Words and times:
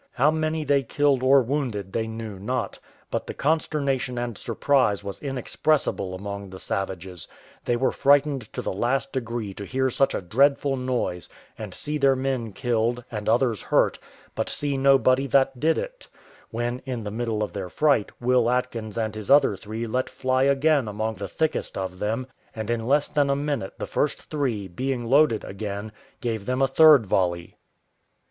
How 0.13 0.31
many 0.31 0.63
they 0.63 0.81
killed 0.81 1.21
or 1.21 1.43
wounded 1.43 1.93
they 1.93 2.07
knew 2.07 2.39
not, 2.39 2.79
but 3.11 3.27
the 3.27 3.35
consternation 3.35 4.17
and 4.17 4.35
surprise 4.35 5.03
was 5.03 5.21
inexpressible 5.21 6.15
among 6.15 6.49
the 6.49 6.57
savages; 6.57 7.27
they 7.65 7.75
were 7.75 7.91
frightened 7.91 8.51
to 8.53 8.63
the 8.63 8.73
last 8.73 9.13
degree 9.13 9.53
to 9.53 9.63
hear 9.63 9.91
such 9.91 10.15
a 10.15 10.21
dreadful 10.23 10.75
noise, 10.75 11.29
and 11.55 11.71
see 11.75 11.99
their 11.99 12.15
men 12.15 12.51
killed, 12.51 13.03
and 13.11 13.29
others 13.29 13.61
hurt, 13.61 13.99
but 14.33 14.49
see 14.49 14.75
nobody 14.75 15.27
that 15.27 15.59
did 15.59 15.77
it; 15.77 16.07
when, 16.49 16.81
in 16.87 17.03
the 17.03 17.11
middle 17.11 17.43
of 17.43 17.53
their 17.53 17.69
fright, 17.69 18.09
Will 18.19 18.49
Atkins 18.49 18.97
and 18.97 19.13
his 19.13 19.29
other 19.29 19.55
three 19.55 19.85
let 19.85 20.09
fly 20.09 20.41
again 20.41 20.87
among 20.87 21.13
the 21.13 21.27
thickest 21.27 21.77
of 21.77 21.99
them; 21.99 22.25
and 22.55 22.71
in 22.71 22.87
less 22.87 23.07
than 23.07 23.29
a 23.29 23.35
minute 23.35 23.75
the 23.77 23.85
first 23.85 24.23
three, 24.31 24.67
being 24.67 25.05
loaded 25.05 25.43
again, 25.45 25.91
gave 26.21 26.47
them 26.47 26.59
a 26.63 26.67
third 26.67 27.05
volley. 27.05 27.55